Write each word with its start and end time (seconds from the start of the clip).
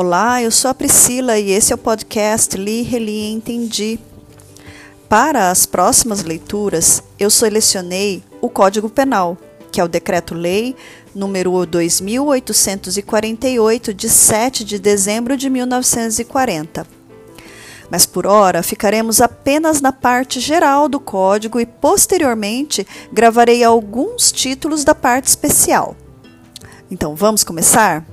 Olá, 0.00 0.40
eu 0.40 0.52
sou 0.52 0.70
a 0.70 0.74
Priscila 0.74 1.40
e 1.40 1.50
esse 1.50 1.72
é 1.72 1.74
o 1.74 1.78
podcast 1.78 2.56
Li, 2.56 2.82
Reli 2.82 3.32
Entendi. 3.32 3.98
Para 5.08 5.50
as 5.50 5.66
próximas 5.66 6.22
leituras, 6.22 7.02
eu 7.18 7.28
selecionei 7.28 8.22
o 8.40 8.48
Código 8.48 8.88
Penal, 8.88 9.36
que 9.72 9.80
é 9.80 9.84
o 9.84 9.88
Decreto-Lei 9.88 10.76
número 11.12 11.66
2848 11.66 13.92
de 13.92 14.08
7 14.08 14.62
de 14.62 14.78
dezembro 14.78 15.36
de 15.36 15.50
1940. 15.50 16.86
Mas 17.90 18.06
por 18.06 18.24
hora 18.24 18.62
ficaremos 18.62 19.20
apenas 19.20 19.80
na 19.80 19.90
parte 19.90 20.38
geral 20.38 20.88
do 20.88 21.00
código 21.00 21.58
e 21.58 21.66
posteriormente 21.66 22.86
gravarei 23.12 23.64
alguns 23.64 24.30
títulos 24.30 24.84
da 24.84 24.94
parte 24.94 25.26
especial. 25.26 25.96
Então, 26.88 27.16
vamos 27.16 27.42
começar? 27.42 28.06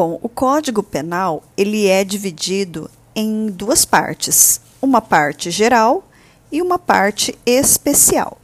Bom, 0.00 0.16
o 0.22 0.28
Código 0.28 0.80
Penal 0.80 1.42
ele 1.56 1.88
é 1.88 2.04
dividido 2.04 2.88
em 3.16 3.48
duas 3.48 3.84
partes, 3.84 4.60
uma 4.80 5.00
parte 5.00 5.50
geral 5.50 6.08
e 6.52 6.62
uma 6.62 6.78
parte 6.78 7.36
especial. 7.44 8.38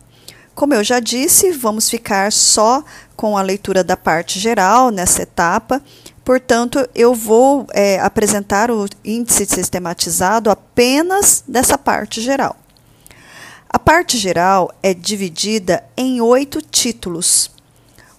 Como 0.53 0.75
eu 0.75 0.83
já 0.83 0.99
disse, 0.99 1.53
vamos 1.53 1.89
ficar 1.89 2.33
só 2.33 2.83
com 3.15 3.39
a 3.39 3.43
leitura 3.43 3.85
da 3.85 3.97
parte 3.97 4.41
geral 4.41 4.91
nessa 4.91 5.23
etapa, 5.23 5.81
portanto, 6.25 6.89
eu 6.93 7.15
vou 7.15 7.69
é, 7.73 8.01
apresentar 8.01 8.69
o 8.69 8.89
índice 9.05 9.47
sistematizado 9.47 10.51
apenas 10.51 11.45
dessa 11.47 11.79
parte 11.79 12.21
geral. 12.21 12.57
A 13.69 13.79
parte 13.79 14.19
geral 14.19 14.75
é 14.83 14.93
dividida 14.93 15.85
em 15.97 16.21
oito 16.21 16.61
títulos. 16.61 17.49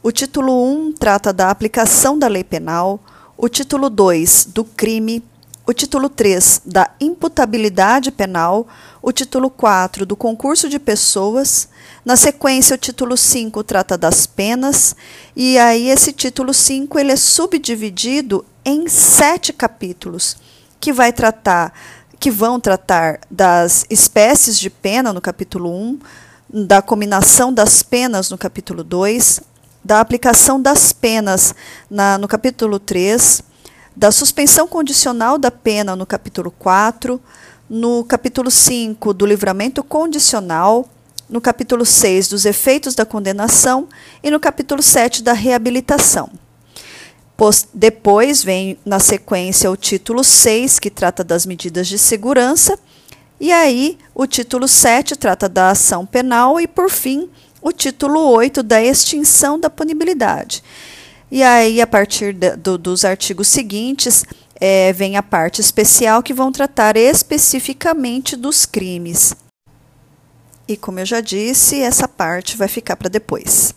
O 0.01 0.09
título 0.09 0.73
1 0.87 0.93
trata 0.93 1.33
da 1.33 1.49
aplicação 1.49 2.17
da 2.17 2.29
lei 2.29 2.45
penal, 2.45 2.97
o 3.37 3.49
título 3.49 3.89
2 3.89 4.49
do 4.53 4.63
crime, 4.63 5.23
o 5.67 5.73
título 5.73 6.09
3 6.09 6.61
da 6.65 6.91
imputabilidade 6.99 8.11
penal, 8.11 8.67
o 9.01 9.11
título 9.11 9.49
4 9.49 10.05
do 10.05 10.15
concurso 10.15 10.69
de 10.69 10.79
pessoas, 10.79 11.67
na 12.03 12.15
sequência 12.15 12.75
o 12.75 12.77
título 12.77 13.17
5 13.17 13.63
trata 13.63 13.97
das 13.97 14.25
penas, 14.27 14.95
e 15.35 15.57
aí 15.57 15.89
esse 15.89 16.13
título 16.13 16.53
5 16.53 16.99
ele 16.99 17.11
é 17.11 17.15
subdividido 17.15 18.45
em 18.63 18.87
sete 18.87 19.51
capítulos, 19.51 20.37
que 20.79 20.93
vai 20.93 21.11
tratar 21.11 21.73
que 22.17 22.31
vão 22.31 22.59
tratar 22.59 23.19
das 23.29 23.85
espécies 23.89 24.57
de 24.57 24.69
pena 24.69 25.11
no 25.11 25.21
capítulo 25.21 25.69
1, 25.69 25.99
da 26.49 26.81
combinação 26.81 27.53
das 27.53 27.83
penas 27.83 28.29
no 28.29 28.37
capítulo 28.37 28.83
2, 28.83 29.41
da 29.85 29.99
aplicação 29.99 30.59
das 30.59 30.91
penas 30.91 31.53
na, 31.87 32.17
no 32.17 32.27
capítulo 32.27 32.79
3, 32.79 33.43
da 33.95 34.11
suspensão 34.11 34.67
condicional 34.67 35.37
da 35.37 35.51
pena 35.51 35.95
no 35.95 36.07
capítulo 36.07 36.49
4, 36.49 37.21
no 37.69 38.03
capítulo 38.03 38.49
5 38.49 39.13
do 39.13 39.27
livramento 39.27 39.83
condicional, 39.83 40.89
no 41.29 41.39
capítulo 41.39 41.85
6 41.85 42.29
dos 42.29 42.45
efeitos 42.45 42.95
da 42.95 43.05
condenação 43.05 43.87
e 44.23 44.31
no 44.31 44.39
capítulo 44.39 44.81
7 44.81 45.21
da 45.21 45.33
reabilitação. 45.33 46.31
Depois 47.71 48.43
vem 48.43 48.79
na 48.83 48.99
sequência 48.99 49.69
o 49.69 49.77
título 49.77 50.23
6, 50.23 50.79
que 50.79 50.89
trata 50.89 51.23
das 51.23 51.45
medidas 51.45 51.85
de 51.87 51.99
segurança, 51.99 52.79
e 53.39 53.51
aí 53.51 53.99
o 54.15 54.25
título 54.25 54.67
7 54.67 55.15
trata 55.15 55.47
da 55.47 55.69
ação 55.69 56.07
penal 56.07 56.59
e, 56.59 56.65
por 56.65 56.89
fim, 56.89 57.29
o 57.65 57.71
título 57.71 58.19
8 58.19 58.61
da 58.61 58.79
extinção 58.79 59.59
da 59.59 59.71
punibilidade. 59.71 60.63
E 61.31 61.41
aí, 61.41 61.81
a 61.81 61.87
partir 61.87 62.31
de, 62.31 62.55
do, 62.55 62.77
dos 62.77 63.03
artigos 63.03 63.47
seguintes, 63.47 64.23
é, 64.61 64.93
vem 64.93 65.17
a 65.17 65.23
parte 65.23 65.61
especial 65.61 66.21
que 66.21 66.31
vão 66.31 66.51
tratar 66.51 66.95
especificamente 66.95 68.35
dos 68.35 68.67
crimes. 68.67 69.35
E 70.67 70.77
como 70.77 70.99
eu 70.99 71.07
já 71.07 71.21
disse, 71.21 71.81
essa 71.81 72.07
parte 72.07 72.55
vai 72.55 72.67
ficar 72.67 72.95
para 72.97 73.09
depois. 73.09 73.73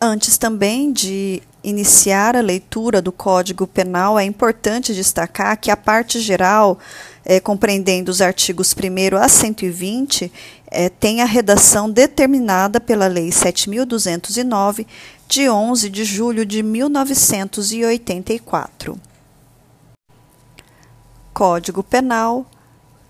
Antes 0.00 0.36
também 0.36 0.92
de 0.92 1.40
iniciar 1.62 2.34
a 2.34 2.40
leitura 2.40 3.00
do 3.00 3.12
Código 3.12 3.64
Penal, 3.64 4.18
é 4.18 4.24
importante 4.24 4.92
destacar 4.92 5.56
que 5.56 5.70
a 5.70 5.76
parte 5.76 6.18
geral, 6.18 6.80
é, 7.30 7.38
compreendendo 7.38 8.10
os 8.10 8.20
artigos 8.20 8.74
1 8.74 9.16
a 9.16 9.28
120, 9.28 10.32
é, 10.66 10.88
tem 10.88 11.22
a 11.22 11.24
redação 11.24 11.88
determinada 11.88 12.80
pela 12.80 13.06
Lei 13.06 13.28
7.209, 13.28 14.84
de 15.28 15.48
11 15.48 15.88
de 15.88 16.04
julho 16.04 16.44
de 16.44 16.60
1984. 16.60 19.00
Código 21.32 21.84
Penal, 21.84 22.44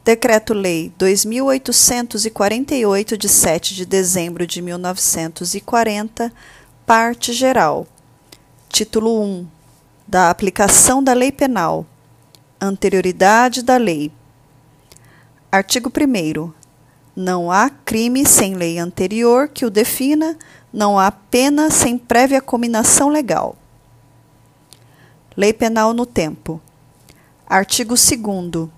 Decreto-Lei 0.04 0.92
2848, 0.98 3.16
de 3.16 3.26
7 3.26 3.74
de 3.74 3.86
dezembro 3.86 4.46
de 4.46 4.60
1940, 4.60 6.30
Parte 6.84 7.32
Geral. 7.32 7.86
Título 8.68 9.22
1. 9.22 9.46
Da 10.06 10.28
aplicação 10.28 11.02
da 11.02 11.14
Lei 11.14 11.32
Penal. 11.32 11.86
Anterioridade 12.62 13.62
da 13.62 13.78
lei. 13.78 14.12
Artigo 15.50 15.90
1. 15.90 16.52
Não 17.16 17.50
há 17.50 17.70
crime 17.70 18.26
sem 18.26 18.52
lei 18.52 18.78
anterior 18.78 19.48
que 19.48 19.64
o 19.64 19.70
defina, 19.70 20.36
não 20.70 20.98
há 20.98 21.10
pena 21.10 21.70
sem 21.70 21.96
prévia 21.96 22.42
cominação 22.42 23.08
legal. 23.08 23.56
Lei 25.34 25.54
Penal 25.54 25.94
no 25.94 26.04
Tempo. 26.04 26.60
Artigo 27.46 27.94
2. 27.94 28.68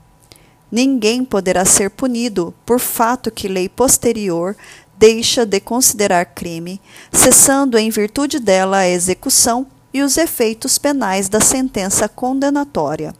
Ninguém 0.70 1.24
poderá 1.24 1.64
ser 1.64 1.90
punido 1.90 2.54
por 2.64 2.78
fato 2.78 3.32
que 3.32 3.48
lei 3.48 3.68
posterior 3.68 4.56
deixa 4.96 5.44
de 5.44 5.58
considerar 5.58 6.24
crime, 6.26 6.80
cessando 7.10 7.76
em 7.76 7.90
virtude 7.90 8.38
dela 8.38 8.76
a 8.76 8.88
execução 8.88 9.66
e 9.92 10.02
os 10.02 10.16
efeitos 10.16 10.78
penais 10.78 11.28
da 11.28 11.40
sentença 11.40 12.08
condenatória. 12.08 13.12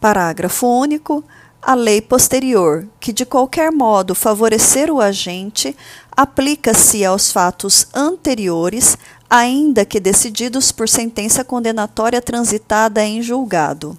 Parágrafo 0.00 0.66
único 0.66 1.24
a 1.60 1.74
lei 1.74 2.00
posterior, 2.00 2.86
que 3.00 3.12
de 3.12 3.26
qualquer 3.26 3.72
modo 3.72 4.14
favorecer 4.14 4.90
o 4.90 5.00
agente, 5.00 5.76
aplica-se 6.16 7.04
aos 7.04 7.32
fatos 7.32 7.88
anteriores, 7.92 8.96
ainda 9.28 9.84
que 9.84 10.00
decididos 10.00 10.72
por 10.72 10.88
sentença 10.88 11.44
condenatória 11.44 12.22
transitada 12.22 13.04
em 13.04 13.20
julgado. 13.20 13.98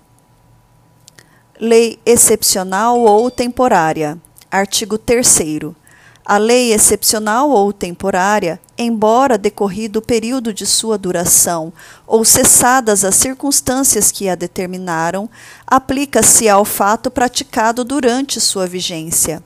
Lei 1.59 1.99
excepcional 2.05 2.99
ou 3.01 3.29
temporária. 3.29 4.17
Artigo 4.49 4.97
3 4.97 5.27
a 6.25 6.37
lei 6.37 6.73
excepcional 6.73 7.49
ou 7.49 7.73
temporária, 7.73 8.59
embora 8.77 9.37
decorrido 9.37 9.97
o 9.97 10.01
período 10.01 10.53
de 10.53 10.65
sua 10.65 10.97
duração 10.97 11.73
ou 12.05 12.23
cessadas 12.23 13.03
as 13.03 13.15
circunstâncias 13.15 14.11
que 14.11 14.29
a 14.29 14.35
determinaram, 14.35 15.29
aplica-se 15.65 16.47
ao 16.47 16.63
fato 16.63 17.09
praticado 17.09 17.83
durante 17.83 18.39
sua 18.39 18.67
vigência. 18.67 19.43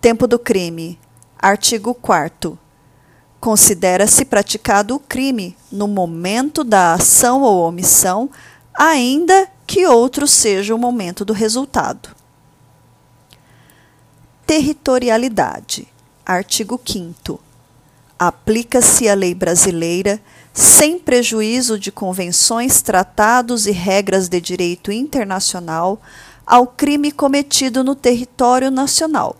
Tempo 0.00 0.26
do 0.26 0.38
crime. 0.38 0.98
Artigo 1.38 1.94
4. 1.94 2.58
Considera-se 3.40 4.26
praticado 4.26 4.94
o 4.94 5.00
crime 5.00 5.56
no 5.72 5.88
momento 5.88 6.62
da 6.62 6.92
ação 6.92 7.42
ou 7.42 7.66
omissão, 7.66 8.28
ainda 8.74 9.48
que 9.66 9.86
outro 9.86 10.26
seja 10.26 10.74
o 10.74 10.78
momento 10.78 11.24
do 11.24 11.32
resultado. 11.32 12.19
Territorialidade. 14.50 15.86
Artigo 16.26 16.80
5. 16.84 17.38
Aplica-se 18.18 19.08
a 19.08 19.14
lei 19.14 19.32
brasileira, 19.32 20.20
sem 20.52 20.98
prejuízo 20.98 21.78
de 21.78 21.92
convenções, 21.92 22.82
tratados 22.82 23.68
e 23.68 23.70
regras 23.70 24.28
de 24.28 24.40
direito 24.40 24.90
internacional, 24.90 26.02
ao 26.44 26.66
crime 26.66 27.12
cometido 27.12 27.84
no 27.84 27.94
território 27.94 28.72
nacional. 28.72 29.36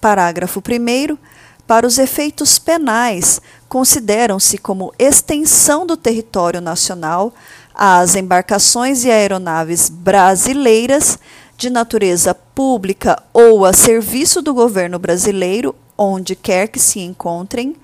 Parágrafo 0.00 0.60
1. 0.60 1.18
Para 1.66 1.84
os 1.84 1.98
efeitos 1.98 2.60
penais, 2.60 3.40
consideram-se 3.68 4.56
como 4.56 4.94
extensão 5.00 5.84
do 5.84 5.96
território 5.96 6.60
nacional 6.60 7.34
as 7.74 8.14
embarcações 8.14 9.02
e 9.04 9.10
aeronaves 9.10 9.88
brasileiras 9.88 11.18
de 11.62 11.70
natureza 11.70 12.34
pública 12.34 13.22
ou 13.32 13.64
a 13.64 13.72
serviço 13.72 14.42
do 14.42 14.52
governo 14.52 14.98
brasileiro 14.98 15.72
onde 15.96 16.34
quer 16.34 16.66
que 16.66 16.80
se 16.80 16.98
encontrem, 16.98 17.76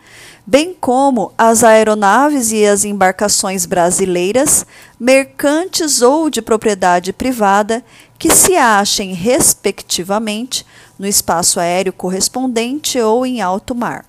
bem 0.45 0.75
como 0.75 1.33
as 1.39 1.63
aeronaves 1.63 2.51
e 2.51 2.67
as 2.67 2.85
embarcações 2.85 3.67
brasileiras, 3.67 4.67
mercantes 4.99 6.03
ou 6.03 6.29
de 6.29 6.43
propriedade 6.43 7.13
privada, 7.13 7.85
que 8.19 8.35
se 8.35 8.57
achem, 8.57 9.13
respectivamente, 9.13 10.67
no 10.99 11.07
espaço 11.07 11.61
aéreo 11.61 11.93
correspondente 11.93 12.99
ou 12.99 13.25
em 13.25 13.41
alto 13.41 13.77
mar. 13.77 14.05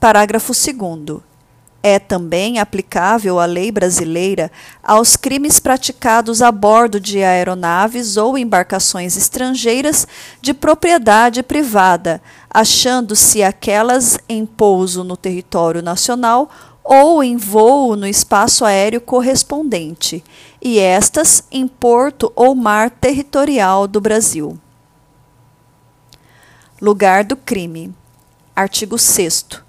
Parágrafo 0.00 0.54
2. 0.54 1.27
É 1.82 1.98
também 1.98 2.58
aplicável 2.58 3.38
a 3.38 3.44
lei 3.44 3.70
brasileira 3.70 4.50
aos 4.82 5.16
crimes 5.16 5.60
praticados 5.60 6.42
a 6.42 6.50
bordo 6.50 6.98
de 6.98 7.22
aeronaves 7.22 8.16
ou 8.16 8.36
embarcações 8.36 9.16
estrangeiras 9.16 10.06
de 10.40 10.52
propriedade 10.52 11.40
privada, 11.40 12.20
achando-se 12.50 13.44
aquelas 13.44 14.18
em 14.28 14.44
pouso 14.44 15.04
no 15.04 15.16
território 15.16 15.80
nacional 15.80 16.50
ou 16.82 17.22
em 17.22 17.36
voo 17.36 17.94
no 17.94 18.06
espaço 18.06 18.64
aéreo 18.64 19.00
correspondente, 19.00 20.24
e 20.60 20.78
estas 20.80 21.44
em 21.52 21.68
porto 21.68 22.32
ou 22.34 22.54
mar 22.54 22.90
territorial 22.90 23.86
do 23.86 24.00
Brasil. 24.00 24.58
Lugar 26.80 27.24
do 27.24 27.36
crime. 27.36 27.94
Artigo 28.56 28.98
6 28.98 29.67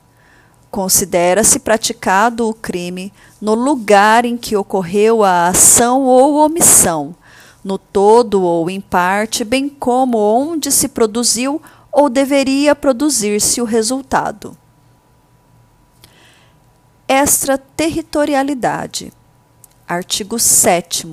Considera-se 0.72 1.60
praticado 1.60 2.48
o 2.48 2.54
crime 2.54 3.12
no 3.42 3.56
lugar 3.56 4.24
em 4.24 4.38
que 4.38 4.56
ocorreu 4.56 5.24
a 5.24 5.48
ação 5.48 6.04
ou 6.04 6.36
omissão, 6.36 7.16
no 7.64 7.80
todo 7.80 8.44
ou 8.44 8.70
em 8.70 8.80
parte, 8.80 9.44
bem 9.44 9.68
como 9.68 10.20
onde 10.20 10.72
se 10.72 10.88
produziu 10.88 11.60
ou 11.92 12.08
deveria 12.08 12.76
produzir-se 12.76 13.60
o 13.62 13.66
resultado. 13.66 14.56
Extraterritorialidade. 17.08 19.12
Artigo 19.88 20.38
7. 20.38 21.08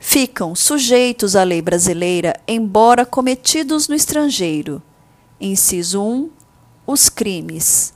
Ficam 0.00 0.56
sujeitos 0.56 1.36
à 1.36 1.44
lei 1.44 1.62
brasileira, 1.62 2.34
embora 2.48 3.06
cometidos 3.06 3.86
no 3.86 3.94
estrangeiro. 3.94 4.82
Inciso 5.40 6.02
1 6.02 6.43
os 6.86 7.08
crimes. 7.08 7.92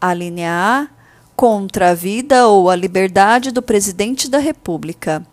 A 0.00 0.12
linha 0.12 0.50
A, 0.50 0.88
contra 1.36 1.90
a 1.90 1.94
vida 1.94 2.46
ou 2.46 2.70
a 2.70 2.76
liberdade 2.76 3.50
do 3.50 3.62
presidente 3.62 4.28
da 4.28 4.38
República. 4.38 5.26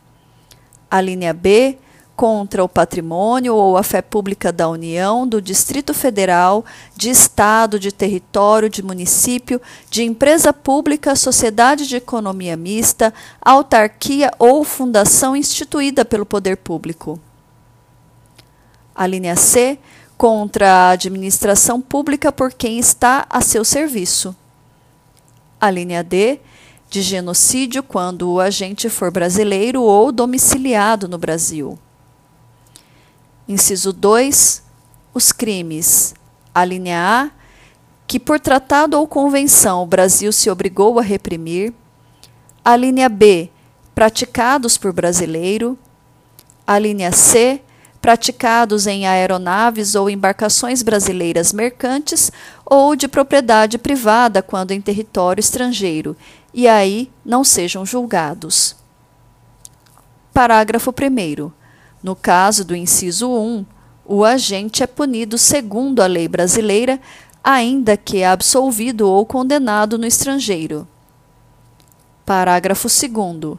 A 0.90 1.00
linha 1.00 1.34
B, 1.34 1.78
contra 2.16 2.64
o 2.64 2.70
patrimônio 2.70 3.56
ou 3.56 3.78
a 3.78 3.82
fé 3.84 4.02
pública 4.02 4.52
da 4.52 4.70
União, 4.70 5.28
do 5.28 5.42
Distrito 5.42 5.94
Federal, 5.94 6.64
de 6.96 7.10
Estado, 7.10 7.80
de 7.80 7.92
território, 7.92 8.70
de 8.70 8.84
município, 8.84 9.60
de 9.90 10.04
empresa 10.04 10.54
pública, 10.54 11.16
sociedade 11.16 11.88
de 11.88 11.96
economia 11.96 12.56
mista, 12.56 13.14
autarquia 13.42 14.32
ou 14.38 14.64
fundação 14.64 15.36
instituída 15.36 16.06
pelo 16.06 16.26
poder 16.26 16.58
público. 16.58 17.20
A 18.94 19.08
linha 19.08 19.36
C, 19.36 19.80
contra 20.22 20.72
a 20.72 20.90
administração 20.92 21.82
pública 21.82 22.32
por 22.32 22.54
quem 22.54 22.78
está 22.78 23.26
a 23.28 23.42
seu 23.42 23.66
serviço. 23.66 24.36
A 25.60 25.72
linha 25.72 26.04
D, 26.04 26.40
de 26.92 27.02
genocídio 27.02 27.82
quando 27.82 28.32
o 28.32 28.40
agente 28.40 28.88
for 28.88 29.10
brasileiro 29.10 29.82
ou 29.82 30.12
domiciliado 30.12 31.08
no 31.08 31.18
Brasil. 31.18 31.76
Inciso 33.48 33.92
2. 33.92 34.62
Os 35.12 35.32
crimes. 35.32 36.14
A 36.54 36.64
linha 36.66 37.00
A, 37.00 37.32
que 38.06 38.20
por 38.20 38.40
tratado 38.40 39.00
ou 39.00 39.08
convenção 39.08 39.82
o 39.82 39.88
Brasil 39.88 40.32
se 40.32 40.52
obrigou 40.52 41.00
a 41.00 41.02
reprimir. 41.02 41.74
A 42.64 42.76
linha 42.76 43.10
B, 43.10 43.50
praticados 43.96 44.78
por 44.78 44.94
brasileiro. 44.94 45.76
A 46.68 46.78
linha 46.78 47.12
C, 47.12 47.60
praticados 48.02 48.88
em 48.88 49.06
aeronaves 49.06 49.94
ou 49.94 50.10
embarcações 50.10 50.82
brasileiras 50.82 51.54
mercantes 51.54 52.32
ou 52.66 52.96
de 52.96 53.08
propriedade 53.08 53.78
privada 53.78 54.42
quando 54.42 54.72
em 54.72 54.82
território 54.82 55.40
estrangeiro, 55.40 56.18
e 56.54 56.68
aí 56.68 57.12
não 57.24 57.44
sejam 57.44 57.86
julgados. 57.86 58.76
Parágrafo 60.34 60.92
1. 60.92 61.52
No 62.02 62.16
caso 62.16 62.66
do 62.66 62.76
inciso 62.76 63.30
1, 63.30 63.66
o 64.04 64.26
agente 64.26 64.82
é 64.82 64.88
punido 64.88 65.38
segundo 65.38 66.02
a 66.02 66.08
lei 66.08 66.28
brasileira, 66.28 67.00
ainda 67.44 67.96
que 67.96 68.24
absolvido 68.24 69.08
ou 69.08 69.26
condenado 69.26 69.98
no 69.98 70.08
estrangeiro. 70.08 70.88
Parágrafo 72.26 72.88
2. 72.88 73.58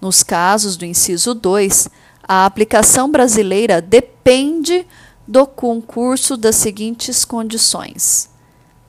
Nos 0.00 0.22
casos 0.22 0.76
do 0.76 0.84
inciso 0.84 1.34
2, 1.34 1.88
a 2.26 2.44
aplicação 2.44 3.10
brasileira 3.10 3.80
depende 3.80 4.86
do 5.26 5.46
concurso 5.46 6.36
das 6.36 6.56
seguintes 6.56 7.24
condições: 7.24 8.28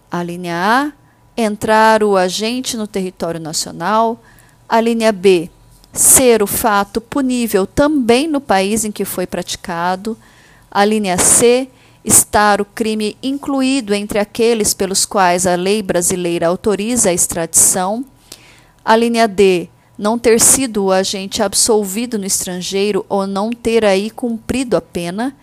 a 0.10 0.24
linha 0.24 0.56
A, 0.56 1.42
entrar 1.42 2.04
o 2.04 2.18
agente 2.18 2.76
no 2.76 2.88
território 2.88 3.40
nacional, 3.40 4.22
a 4.68 4.82
linha 4.82 5.12
B, 5.12 5.52
ser 5.94 6.42
o 6.42 6.48
fato 6.48 7.00
punível 7.00 7.68
também 7.68 8.28
no 8.28 8.42
país 8.42 8.84
em 8.84 8.92
que 8.92 9.06
foi 9.06 9.28
praticado, 9.28 10.18
a 10.72 10.84
linha 10.84 11.18
C, 11.18 11.70
estar 12.04 12.60
o 12.60 12.66
crime 12.66 13.18
incluído 13.22 13.94
entre 13.94 14.18
aqueles 14.18 14.74
pelos 14.74 15.06
quais 15.06 15.46
a 15.46 15.56
lei 15.56 15.84
brasileira 15.84 16.48
autoriza 16.48 17.10
a 17.10 17.14
extradição, 17.14 18.04
a 18.84 18.96
linha 18.96 19.28
D, 19.28 19.70
não 19.98 20.20
ter 20.20 20.40
sido 20.40 20.86
o 20.86 20.92
agente 20.92 21.42
absolvido 21.42 22.20
no 22.20 22.26
estrangeiro 22.26 23.06
ou 23.10 23.26
não 23.26 23.50
ter 23.50 23.84
aí 23.84 24.10
cumprido 24.10 24.78
a 24.78 24.82
pena. 24.82 25.36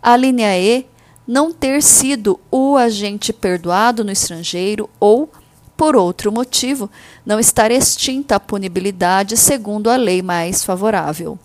A 0.00 0.16
linha 0.16 0.56
E, 0.56 0.86
não 1.26 1.52
ter 1.52 1.82
sido 1.82 2.38
o 2.50 2.76
agente 2.76 3.32
perdoado 3.32 4.04
no 4.04 4.12
estrangeiro 4.12 4.88
ou, 5.00 5.28
por 5.76 5.96
outro 5.96 6.30
motivo, 6.30 6.88
não 7.24 7.40
estar 7.40 7.70
extinta 7.72 8.36
a 8.36 8.40
punibilidade 8.40 9.36
segundo 9.36 9.90
a 9.90 9.96
lei 9.96 10.22
mais 10.22 10.62
favorável. 10.62 11.36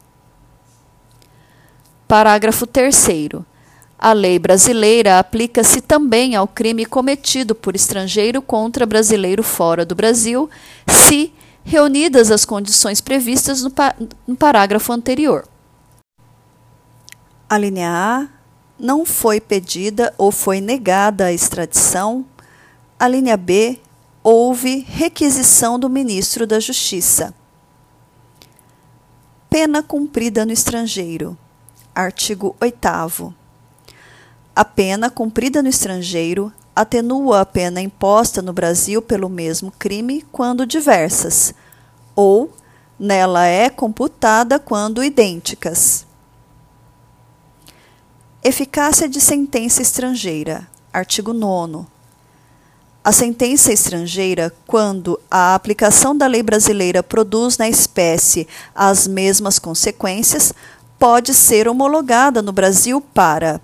Parágrafo 2.08 2.68
3. 2.68 3.08
A 3.98 4.13
lei 4.13 4.38
brasileira 4.38 5.18
aplica-se 5.18 5.80
também 5.80 6.36
ao 6.36 6.48
crime 6.48 6.86
cometido 6.86 7.56
por 7.56 7.75
estrangeiro 7.75 8.42
contra 8.42 8.86
brasileiro 8.86 9.42
fora 9.42 9.86
do 9.86 9.96
Brasil, 9.96 10.50
se 10.88 11.31
reunidas 11.63 12.31
as 12.31 12.46
condições 12.46 13.02
previstas 13.02 13.62
no, 13.62 13.72
no 14.28 14.36
parágrafo 14.36 14.91
anterior. 14.91 15.48
A 17.50 17.58
linha 17.58 17.89
A 17.89 18.27
não 18.80 19.06
foi 19.06 19.39
pedida 19.39 20.13
ou 20.18 20.32
foi 20.32 20.60
negada 20.60 21.25
a 21.25 21.34
extradição. 21.34 22.25
A 23.00 23.08
linha 23.08 23.38
B 23.38 23.80
houve 24.24 24.86
requisição 24.88 25.77
do 25.77 25.89
ministro 25.89 26.48
da 26.48 26.60
Justiça. 26.60 27.34
Pena 29.50 29.84
cumprida 29.84 30.46
no 30.46 30.51
estrangeiro. 30.51 31.38
Artigo 31.94 32.56
8. 32.62 33.34
A 34.56 34.63
pena 34.63 35.10
cumprida 35.10 35.62
no 35.62 35.70
estrangeiro 35.70 36.53
atenua 36.75 37.42
a 37.42 37.46
pena 37.46 37.82
imposta 37.82 38.42
no 38.42 38.54
Brasil 38.54 39.01
pelo 39.01 39.30
mesmo 39.30 39.72
crime 39.78 40.25
quando 40.32 40.66
diversas, 40.66 41.54
ou 42.16 42.51
nela 43.00 43.46
é 43.46 43.70
computada 43.70 44.60
quando 44.60 45.04
idênticas. 45.04 46.06
Eficácia 48.44 49.08
de 49.08 49.22
sentença 49.22 49.82
estrangeira. 49.82 50.68
Artigo 50.92 51.34
9. 51.34 51.86
A 53.04 53.12
sentença 53.12 53.74
estrangeira, 53.74 54.54
quando 54.68 55.20
a 55.30 55.56
aplicação 55.56 56.16
da 56.16 56.28
lei 56.28 56.44
brasileira 56.44 57.01
produz 57.01 57.58
na 57.58 57.68
espécie 57.68 58.48
as 58.75 59.08
mesmas 59.08 59.58
consequências, 59.58 60.54
pode 61.00 61.34
ser 61.34 61.68
homologada 61.68 62.44
no 62.44 62.51
Brasil 62.51 63.01
para: 63.01 63.60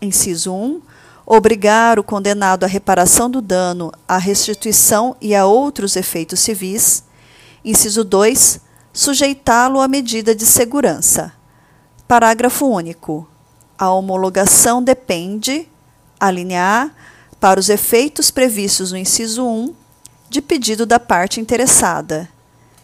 inciso 0.00 0.52
1 0.52 0.80
obrigar 1.32 1.96
o 1.96 2.02
condenado 2.02 2.64
à 2.64 2.66
reparação 2.66 3.30
do 3.30 3.40
dano, 3.40 3.92
à 4.08 4.18
restituição 4.18 5.14
e 5.20 5.32
a 5.32 5.46
outros 5.46 5.94
efeitos 5.94 6.40
civis. 6.40 7.04
Inciso 7.64 8.02
2. 8.02 8.60
Sujeitá-lo 8.92 9.80
à 9.80 9.86
medida 9.86 10.34
de 10.34 10.44
segurança. 10.44 11.32
Parágrafo 12.08 12.66
único. 12.66 13.28
A 13.78 13.92
homologação 13.92 14.82
depende, 14.82 15.68
a 16.18 16.32
linha 16.32 16.64
A, 16.64 16.90
para 17.38 17.60
os 17.60 17.68
efeitos 17.68 18.32
previstos 18.32 18.90
no 18.90 18.98
inciso 18.98 19.46
1, 19.46 19.72
de 20.28 20.42
pedido 20.42 20.84
da 20.84 20.98
parte 20.98 21.40
interessada. 21.40 22.28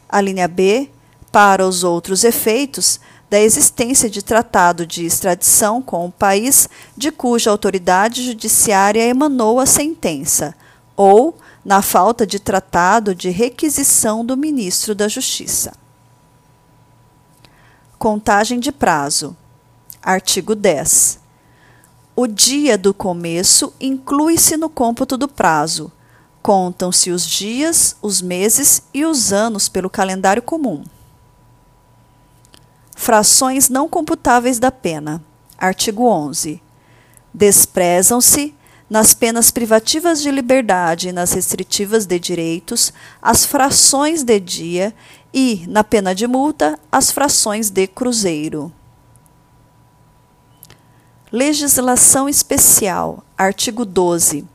A 0.09 0.21
linha 0.21 0.47
B, 0.47 0.89
para 1.33 1.67
os 1.67 1.83
outros 1.83 2.23
efeitos, 2.23 3.01
da 3.29 3.41
existência 3.41 4.09
de 4.09 4.23
tratado 4.23 4.87
de 4.87 5.05
extradição 5.05 5.83
com 5.83 6.07
o 6.07 6.13
país 6.13 6.69
de 6.97 7.11
cuja 7.11 7.51
autoridade 7.51 8.25
judiciária 8.25 9.07
emanou 9.07 9.59
a 9.59 9.67
sentença, 9.67 10.55
ou 10.97 11.37
na 11.65 11.83
falta 11.83 12.27
de 12.27 12.39
tratado 12.39 13.15
de 13.15 13.31
requisição 13.31 14.25
do 14.25 14.37
ministro 14.37 14.95
da 14.95 15.09
Justiça. 15.09 15.73
Contagem 17.99 18.61
de 18.61 18.71
prazo. 18.71 19.37
Artigo 20.01 20.55
10. 20.55 21.19
O 22.15 22.27
dia 22.27 22.79
do 22.79 22.95
começo 22.95 23.73
inclui-se 23.81 24.57
no 24.57 24.71
cômputo 24.71 25.17
do 25.17 25.27
prazo. 25.27 25.91
Contam-se 26.41 27.11
os 27.11 27.27
dias, 27.27 27.97
os 28.01 28.23
meses 28.23 28.83
e 28.95 29.05
os 29.05 29.33
anos 29.33 29.69
pelo 29.69 29.91
calendário 29.91 30.43
comum. 30.43 30.85
Frações 32.97 33.69
não 33.69 33.89
computáveis 33.89 34.59
da 34.59 34.73
pena. 34.73 35.23
Artigo 35.57 36.09
11. 36.09 36.61
Desprezam-se, 37.33 38.55
nas 38.89 39.13
penas 39.13 39.51
privativas 39.51 40.23
de 40.23 40.31
liberdade 40.31 41.11
e 41.11 41.13
nas 41.13 41.33
restritivas 41.33 42.07
de 42.07 42.19
direitos, 42.19 42.93
as 43.21 43.45
frações 43.45 44.25
de 44.25 44.41
dia 44.41 44.95
e, 45.33 45.65
na 45.69 45.85
pena 45.85 46.15
de 46.15 46.27
multa, 46.27 46.79
as 46.91 47.11
frações 47.11 47.69
de 47.69 47.87
cruzeiro. 47.87 48.73
Legislação 51.31 52.29
especial. 52.29 53.23
Artigo 53.37 53.85
12. 53.85 54.47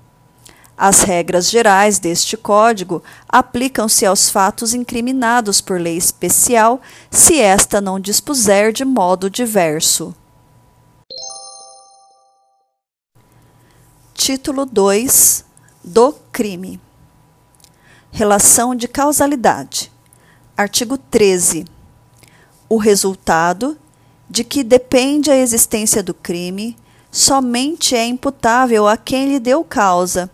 As 0.83 1.03
regras 1.03 1.47
gerais 1.47 1.99
deste 1.99 2.35
Código 2.35 3.03
aplicam-se 3.29 4.03
aos 4.03 4.31
fatos 4.31 4.73
incriminados 4.73 5.61
por 5.61 5.79
lei 5.79 5.95
especial, 5.95 6.81
se 7.11 7.39
esta 7.39 7.79
não 7.79 7.99
dispuser 7.99 8.73
de 8.73 8.83
modo 8.83 9.29
diverso. 9.29 10.11
Título 14.15 14.65
2 14.65 15.45
do 15.83 16.13
crime. 16.31 16.81
Relação 18.09 18.73
de 18.73 18.87
causalidade. 18.87 19.91
Artigo 20.57 20.97
13. 20.97 21.63
O 22.67 22.77
resultado 22.77 23.77
de 24.27 24.43
que 24.43 24.63
depende 24.63 25.29
a 25.29 25.37
existência 25.37 26.01
do 26.01 26.15
crime 26.15 26.75
somente 27.11 27.95
é 27.95 28.03
imputável 28.03 28.87
a 28.87 28.97
quem 28.97 29.27
lhe 29.27 29.39
deu 29.39 29.63
causa 29.63 30.27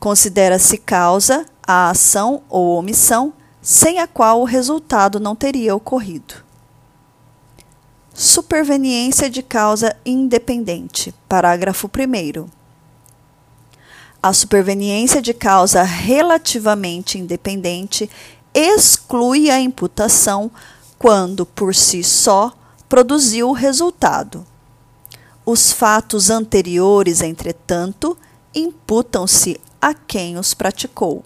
Considera-se 0.00 0.78
causa 0.78 1.44
a 1.62 1.90
ação 1.90 2.42
ou 2.48 2.78
omissão 2.78 3.34
sem 3.60 3.98
a 3.98 4.06
qual 4.06 4.40
o 4.40 4.44
resultado 4.44 5.20
não 5.20 5.36
teria 5.36 5.76
ocorrido. 5.76 6.36
Superveniência 8.14 9.28
de 9.28 9.42
causa 9.42 9.94
independente. 10.04 11.14
Parágrafo 11.28 11.86
1. 11.86 12.48
A 14.22 14.32
superveniência 14.32 15.20
de 15.20 15.34
causa 15.34 15.82
relativamente 15.82 17.18
independente 17.18 18.10
exclui 18.54 19.50
a 19.50 19.60
imputação 19.60 20.50
quando, 20.98 21.46
por 21.46 21.74
si 21.74 22.02
só, 22.02 22.52
produziu 22.88 23.50
o 23.50 23.54
resultado. 23.54 24.46
Os 25.46 25.72
fatos 25.72 26.30
anteriores, 26.30 27.22
entretanto, 27.22 28.16
imputam-se 28.54 29.60
a 29.80 29.94
quem 29.94 30.36
os 30.36 30.52
praticou. 30.52 31.24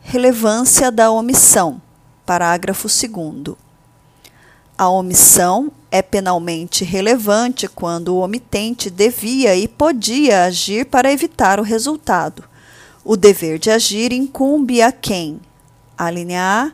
Relevância 0.00 0.92
da 0.92 1.10
omissão. 1.10 1.82
Parágrafo 2.24 2.86
2. 2.86 3.56
A 4.78 4.88
omissão 4.88 5.72
é 5.90 6.02
penalmente 6.02 6.84
relevante 6.84 7.66
quando 7.66 8.14
o 8.14 8.20
omitente 8.20 8.90
devia 8.90 9.56
e 9.56 9.66
podia 9.66 10.44
agir 10.44 10.86
para 10.86 11.10
evitar 11.10 11.58
o 11.58 11.62
resultado. 11.62 12.44
O 13.04 13.16
dever 13.16 13.58
de 13.58 13.70
agir 13.70 14.12
incumbe 14.12 14.82
a 14.82 14.92
quem, 14.92 15.40
a 15.96 16.10
linha 16.10 16.42
A, 16.42 16.72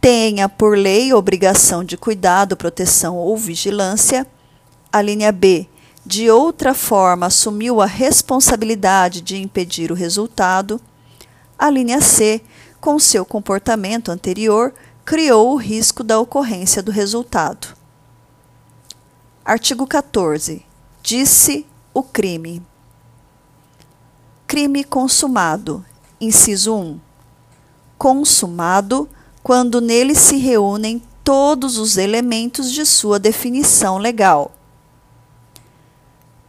tenha 0.00 0.48
por 0.48 0.76
lei 0.76 1.12
obrigação 1.12 1.82
de 1.84 1.96
cuidado, 1.96 2.56
proteção 2.56 3.16
ou 3.16 3.36
vigilância, 3.36 4.26
a 4.92 5.00
linha 5.00 5.32
B, 5.32 5.66
de 6.04 6.28
outra 6.28 6.74
forma 6.74 7.26
assumiu 7.26 7.80
a 7.80 7.86
responsabilidade 7.86 9.20
de 9.20 9.36
impedir 9.36 9.92
o 9.92 9.94
resultado, 9.94 10.80
a 11.56 11.70
linha 11.70 12.00
C, 12.00 12.42
com 12.80 12.98
seu 12.98 13.24
comportamento 13.24 14.10
anterior, 14.10 14.74
criou 15.04 15.52
o 15.52 15.56
risco 15.56 16.02
da 16.02 16.18
ocorrência 16.18 16.82
do 16.82 16.90
resultado. 16.90 17.68
Artigo 19.44 19.86
14. 19.86 20.66
Disse 21.02 21.64
o 21.94 22.02
crime. 22.02 22.60
Crime 24.46 24.82
consumado. 24.82 25.84
Inciso 26.20 26.74
1. 26.74 27.00
Consumado 27.96 29.08
quando 29.40 29.80
nele 29.80 30.16
se 30.16 30.36
reúnem 30.36 31.00
todos 31.22 31.78
os 31.78 31.96
elementos 31.96 32.72
de 32.72 32.84
sua 32.84 33.20
definição 33.20 33.98
legal 33.98 34.52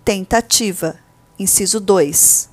Tentativa. 0.05 0.99
Inciso 1.39 1.79
2. 1.79 2.49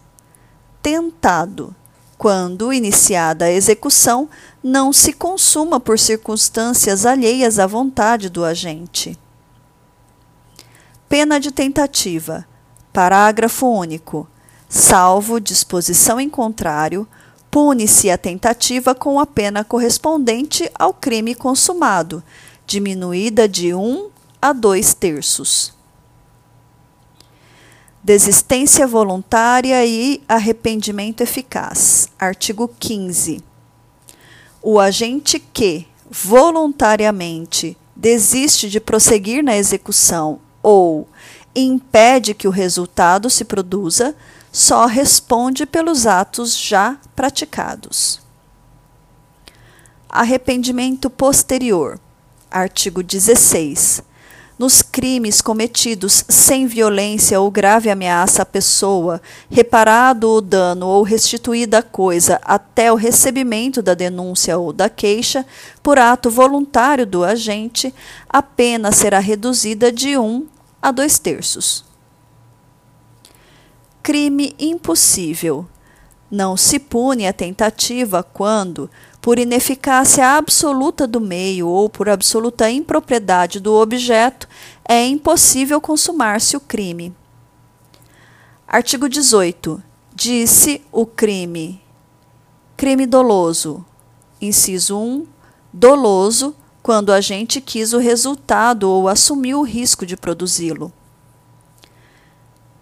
Tentado. 0.80 1.75
Quando 2.16 2.73
iniciada 2.73 3.47
a 3.47 3.50
execução, 3.50 4.28
não 4.62 4.92
se 4.92 5.12
consuma 5.12 5.80
por 5.80 5.99
circunstâncias 5.99 7.04
alheias 7.04 7.59
à 7.59 7.66
vontade 7.66 8.28
do 8.28 8.45
agente. 8.45 9.19
Pena 11.09 11.40
de 11.40 11.50
tentativa. 11.50 12.47
Parágrafo 12.92 13.66
único. 13.66 14.28
Salvo 14.69 15.40
disposição 15.40 16.21
em 16.21 16.30
contrário, 16.30 17.04
pune-se 17.50 18.11
a 18.11 18.16
tentativa 18.16 18.95
com 18.95 19.19
a 19.19 19.26
pena 19.26 19.64
correspondente 19.64 20.71
ao 20.73 20.95
crime 20.95 21.35
consumado, 21.35 22.23
diminuída 22.64 23.49
de 23.49 23.75
um 23.75 24.09
a 24.40 24.52
dois 24.52 24.95
terços 24.95 25.79
desistência 28.02 28.87
voluntária 28.87 29.85
e 29.85 30.23
arrependimento 30.28 31.21
eficaz. 31.21 32.09
Artigo 32.19 32.69
15. 32.78 33.42
O 34.62 34.80
agente 34.80 35.38
que 35.38 35.87
voluntariamente 36.11 37.76
desiste 37.95 38.69
de 38.69 38.80
prosseguir 38.80 39.45
na 39.45 39.57
execução 39.57 40.40
ou 40.62 41.07
impede 41.54 42.35
que 42.35 42.49
o 42.49 42.50
resultado 42.50 43.28
se 43.28 43.45
produza, 43.45 44.14
só 44.52 44.87
responde 44.87 45.66
pelos 45.66 46.07
atos 46.07 46.57
já 46.57 46.97
praticados. 47.14 48.21
Arrependimento 50.09 51.09
posterior. 51.09 52.00
Artigo 52.50 53.02
16 53.02 54.09
nos 54.60 54.82
crimes 54.82 55.40
cometidos 55.40 56.22
sem 56.28 56.66
violência 56.66 57.40
ou 57.40 57.50
grave 57.50 57.88
ameaça 57.88 58.42
à 58.42 58.44
pessoa, 58.44 59.18
reparado 59.50 60.28
o 60.28 60.42
dano 60.42 60.86
ou 60.86 61.02
restituída 61.02 61.78
a 61.78 61.82
coisa 61.82 62.38
até 62.44 62.92
o 62.92 62.94
recebimento 62.94 63.80
da 63.80 63.94
denúncia 63.94 64.58
ou 64.58 64.70
da 64.70 64.90
queixa, 64.90 65.46
por 65.82 65.98
ato 65.98 66.28
voluntário 66.28 67.06
do 67.06 67.24
agente, 67.24 67.94
a 68.28 68.42
pena 68.42 68.92
será 68.92 69.18
reduzida 69.18 69.90
de 69.90 70.18
um 70.18 70.46
a 70.82 70.90
dois 70.90 71.18
terços. 71.18 71.82
Crime 74.02 74.54
impossível. 74.58 75.66
Não 76.30 76.54
se 76.54 76.78
pune 76.78 77.26
a 77.26 77.32
tentativa 77.32 78.22
quando, 78.22 78.90
por 79.20 79.38
ineficácia 79.38 80.26
absoluta 80.36 81.06
do 81.06 81.20
meio 81.20 81.68
ou 81.68 81.88
por 81.88 82.08
absoluta 82.08 82.70
impropriedade 82.70 83.60
do 83.60 83.74
objeto, 83.74 84.48
é 84.88 85.06
impossível 85.06 85.80
consumar-se 85.80 86.56
o 86.56 86.60
crime. 86.60 87.14
Artigo 88.66 89.08
18. 89.08 89.82
Disse 90.14 90.82
o 90.90 91.04
crime. 91.04 91.82
Crime 92.76 93.04
doloso. 93.04 93.84
Inciso 94.40 94.98
1. 94.98 95.26
Doloso, 95.72 96.54
quando 96.82 97.10
o 97.10 97.12
agente 97.12 97.60
quis 97.60 97.92
o 97.92 97.98
resultado 97.98 98.84
ou 98.90 99.06
assumiu 99.06 99.60
o 99.60 99.64
risco 99.64 100.06
de 100.06 100.16
produzi-lo. 100.16 100.90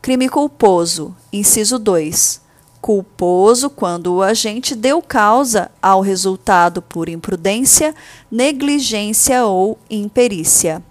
Crime 0.01 0.29
culposo. 0.29 1.17
Inciso 1.33 1.79
2 1.79 2.48
culposo 2.81 3.69
quando 3.69 4.15
o 4.15 4.23
agente 4.23 4.75
deu 4.75 5.03
causa 5.03 5.71
ao 5.83 6.01
resultado 6.01 6.81
por 6.81 7.09
imprudência, 7.09 7.95
negligência 8.31 9.45
ou 9.45 9.79
imperícia. 9.91 10.83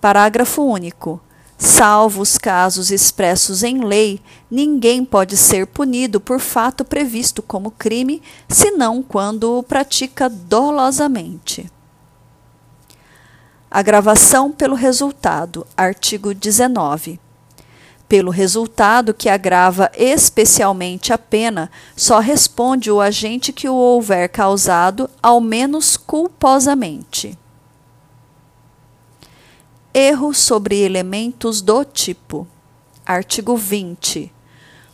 Parágrafo 0.00 0.62
único. 0.62 1.20
Salvo 1.56 2.20
os 2.20 2.36
casos 2.36 2.90
expressos 2.90 3.62
em 3.62 3.82
lei, 3.82 4.20
ninguém 4.50 5.04
pode 5.04 5.36
ser 5.36 5.66
punido 5.66 6.20
por 6.20 6.40
fato 6.40 6.84
previsto 6.84 7.42
como 7.42 7.70
crime, 7.70 8.20
senão 8.48 9.02
quando 9.02 9.58
o 9.58 9.62
pratica 9.62 10.28
dolosamente. 10.28 11.70
Agravação 13.70 14.52
pelo 14.52 14.74
resultado. 14.74 15.66
Artigo 15.76 16.34
19. 16.34 17.23
Pelo 18.08 18.30
resultado 18.30 19.14
que 19.14 19.28
agrava 19.28 19.90
especialmente 19.96 21.12
a 21.12 21.18
pena, 21.18 21.70
só 21.96 22.18
responde 22.18 22.90
o 22.90 23.00
agente 23.00 23.52
que 23.52 23.68
o 23.68 23.74
houver 23.74 24.28
causado, 24.28 25.08
ao 25.22 25.40
menos 25.40 25.96
culposamente. 25.96 27.36
Erro 29.92 30.34
sobre 30.34 30.80
elementos 30.80 31.62
do 31.62 31.84
tipo. 31.84 32.46
Artigo 33.06 33.56
20. 33.56 34.32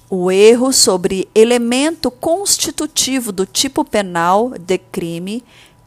O 0.08 0.30
erro 0.30 0.72
sobre 0.72 1.28
elemento 1.34 2.10
constitutivo 2.10 3.32
do 3.32 3.46
tipo 3.46 3.84
penal 3.84 4.50
de 4.58 4.76
crime 4.76 5.44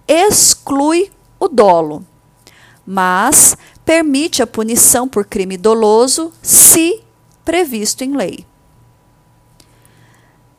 exclui 0.07 1.11
o 1.39 1.47
dolo, 1.47 2.05
mas 2.85 3.57
permite 3.83 4.41
a 4.41 4.47
punição 4.47 5.07
por 5.07 5.25
crime 5.25 5.57
doloso 5.57 6.31
se 6.41 7.03
previsto 7.43 8.03
em 8.03 8.15
lei. 8.15 8.45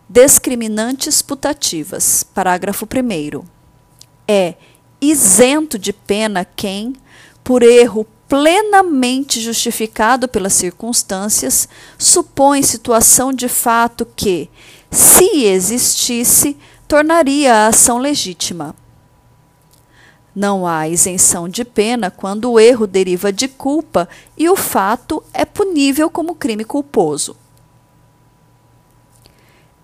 Discriminantes 0.09 1.23
putativas. 1.23 2.23
Parágrafo 2.23 2.87
1. 2.87 3.45
É 4.29 4.55
isento 5.00 5.79
de 5.79 5.93
pena 5.93 6.45
quem, 6.45 6.95
por 7.43 7.62
erro 7.62 8.07
plenamente 8.29 9.41
justificado 9.41 10.26
pelas 10.26 10.55
circunstâncias, 10.55 11.69
supõe 11.99 12.62
situação 12.62 13.33
de 13.33 13.49
fato 13.49 14.07
que, 14.17 14.49
se 14.91 15.45
existisse, 15.45 16.57
tornaria 16.88 17.55
a 17.55 17.67
ação 17.69 17.99
legítima. 17.99 18.75
Não 20.35 20.67
há 20.67 20.88
isenção 20.88 21.49
de 21.49 21.64
pena 21.64 22.11
quando 22.11 22.50
o 22.50 22.59
erro 22.59 22.88
deriva 22.88 23.33
de 23.33 23.47
culpa 23.47 24.09
e 24.37 24.49
o 24.49 24.57
fato 24.57 25.23
é 25.33 25.45
punível 25.45 26.11
como 26.11 26.35
crime 26.35 26.64
culposo. 26.64 27.37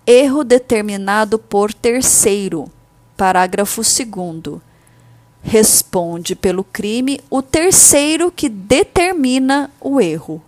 Erro 0.05 0.43
determinado 0.43 1.39
por 1.39 1.73
terceiro. 1.73 2.69
Parágrafo 3.15 3.81
2. 3.81 4.59
Responde 5.41 6.35
pelo 6.35 6.65
crime 6.65 7.21
o 7.29 7.41
terceiro 7.41 8.29
que 8.29 8.49
determina 8.49 9.71
o 9.79 10.01
erro. 10.01 10.41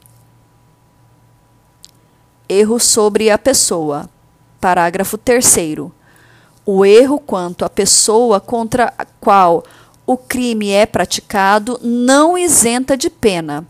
Erro 2.49 2.77
sobre 2.77 3.29
a 3.29 3.37
pessoa. 3.37 4.09
Parágrafo 4.59 5.17
3. 5.17 5.55
O 6.65 6.85
erro 6.85 7.19
quanto 7.19 7.63
à 7.63 7.69
pessoa 7.69 8.39
contra 8.41 8.93
a 8.97 9.05
qual 9.05 9.63
o 10.05 10.17
crime 10.17 10.69
é 10.69 10.85
praticado 10.85 11.79
não 11.81 12.37
isenta 12.37 12.97
de 12.97 13.09
pena. 13.09 13.65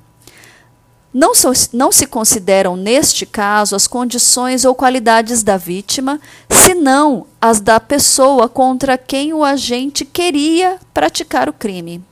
Não, 1.13 1.35
so, 1.35 1.51
não, 1.71 1.91
se 1.91 2.07
consideram, 2.07 2.75
neste 2.75 3.23
caso, 3.23 3.75
as 3.75 3.85
condições 3.85 4.65
ou 4.65 4.73
qualidades 4.73 5.43
da 5.43 5.57
vítima, 5.57 6.19
senão 6.49 7.27
as 7.39 7.61
da 7.61 7.79
pessoa 7.79 8.49
contra 8.49 8.97
quem 8.97 9.31
o 9.31 9.43
agente 9.43 10.05
queria 10.05 10.79
praticar 10.91 11.47
o 11.47 11.53
crime. 11.53 12.03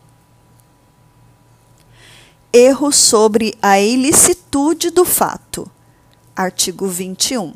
Erro 2.54 2.92
sobre 2.92 3.58
a 3.60 3.80
ilicitude 3.80 4.92
do 4.92 5.04
fato. 5.04 5.66
Artigo 6.36 6.86
21. 6.86 7.54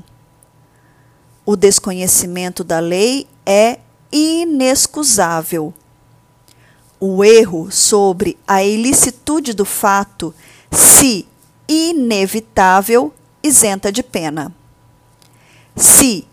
O 1.45 1.55
desconhecimento 1.55 2.63
da 2.63 2.79
lei 2.79 3.27
é 3.45 3.77
inexcusável 4.11 5.71
o 7.05 7.23
erro 7.23 7.71
sobre 7.71 8.37
a 8.47 8.63
ilicitude 8.63 9.53
do 9.53 9.65
fato, 9.65 10.33
se 10.71 11.27
inevitável, 11.67 13.13
isenta 13.43 13.91
de 13.91 14.01
pena. 14.01 14.51
Se 15.75 16.27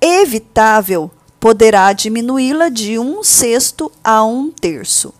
evitável, 0.00 1.10
poderá 1.38 1.92
diminuí-la 1.92 2.68
de 2.68 2.98
um 2.98 3.22
sexto 3.22 3.92
a 4.02 4.24
um 4.24 4.50
terço. 4.50 5.14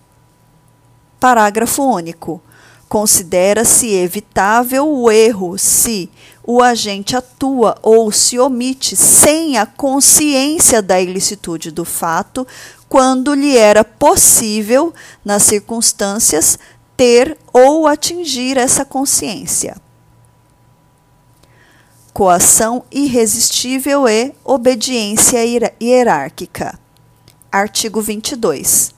Parágrafo 1.21 1.85
único. 1.85 2.43
Considera-se 2.89 3.93
evitável 3.93 4.89
o 4.89 5.11
erro 5.11 5.59
se 5.59 6.09
o 6.47 6.63
agente 6.63 7.17
atua 7.17 7.77
ou 7.83 8.13
se 8.13 8.39
omite 8.39 8.95
sem 8.95 9.59
a 9.59 9.67
consciência 9.67 10.81
da 10.81 11.01
ilicitude 11.01 11.73
do 11.73 11.85
fato, 11.85 12.47
quando 12.89 13.35
lhe 13.35 13.57
era 13.57 13.85
possível, 13.85 14.95
nas 15.25 15.43
circunstâncias, 15.43 16.59
ter 16.97 17.37
ou 17.53 17.87
atingir 17.87 18.57
essa 18.57 18.85
consciência. 18.85 19.77
Coação 22.13 22.85
irresistível 22.91 24.09
e 24.09 24.33
obediência 24.43 25.39
hierárquica. 25.81 26.79
Artigo 27.53 28.01
22. 28.01 28.95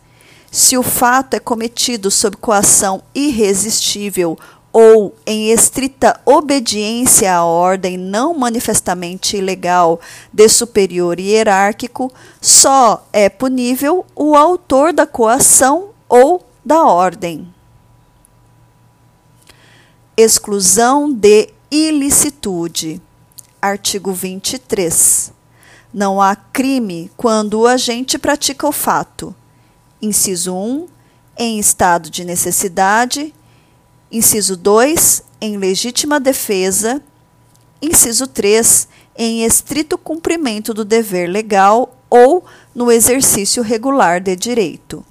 Se 0.50 0.78
o 0.78 0.82
fato 0.82 1.34
é 1.34 1.40
cometido 1.40 2.10
sob 2.10 2.36
coação 2.36 3.02
irresistível 3.14 4.38
ou 4.72 5.16
em 5.26 5.50
estrita 5.50 6.20
obediência 6.24 7.34
à 7.34 7.44
ordem 7.44 7.96
não 7.96 8.34
manifestamente 8.34 9.36
ilegal 9.36 10.00
de 10.32 10.48
superior 10.48 11.18
hierárquico, 11.18 12.12
só 12.40 13.06
é 13.12 13.28
punível 13.28 14.04
o 14.14 14.36
autor 14.36 14.92
da 14.92 15.06
coação 15.06 15.90
ou 16.08 16.46
da 16.64 16.84
ordem. 16.84 17.52
Exclusão 20.16 21.12
de 21.12 21.50
ilicitude. 21.70 23.00
Artigo 23.60 24.12
23. 24.12 25.32
Não 25.92 26.20
há 26.20 26.36
crime 26.36 27.10
quando 27.16 27.60
o 27.60 27.66
agente 27.66 28.18
pratica 28.18 28.68
o 28.68 28.72
fato. 28.72 29.34
Inciso 30.00 30.54
1. 30.54 30.88
Em 31.36 31.58
estado 31.58 32.10
de 32.10 32.24
necessidade 32.24 33.32
Inciso 34.10 34.56
2, 34.56 35.22
em 35.38 35.58
legítima 35.58 36.18
defesa. 36.18 37.02
Inciso 37.80 38.26
3, 38.26 38.88
em 39.14 39.44
estrito 39.44 39.98
cumprimento 39.98 40.72
do 40.72 40.84
dever 40.84 41.28
legal 41.28 41.94
ou 42.08 42.44
no 42.74 42.90
exercício 42.90 43.62
regular 43.62 44.20
de 44.20 44.34
direito. 44.34 45.04